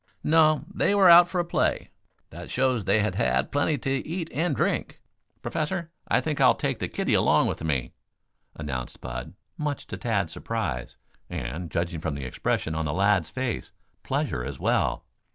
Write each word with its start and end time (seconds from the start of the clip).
"No; 0.23 0.65
they 0.73 0.95
were 0.95 1.11
out 1.11 1.29
for 1.29 1.37
a 1.37 1.45
play. 1.45 1.91
That 2.31 2.49
shows 2.49 2.85
they 2.85 3.01
had 3.01 3.13
had 3.13 3.51
plenty 3.51 3.77
to 3.77 3.91
eat 4.07 4.31
and 4.33 4.55
drink. 4.55 4.99
Professor, 5.43 5.91
I 6.07 6.21
think 6.21 6.41
I'll 6.41 6.55
take 6.55 6.79
the 6.79 6.87
kiddie 6.87 7.13
along 7.13 7.45
with 7.45 7.63
me," 7.63 7.93
announced 8.55 8.99
Bud, 8.99 9.35
much 9.59 9.85
to 9.85 9.97
Tad's 9.97 10.33
surprise, 10.33 10.95
and, 11.29 11.69
judging 11.69 12.01
from 12.01 12.15
the 12.15 12.25
expression 12.25 12.73
of 12.73 12.85
the 12.85 12.93
lad's 12.93 13.29
face, 13.29 13.73
pleasure, 14.01 14.43
as 14.43 14.59
well. 14.59 15.05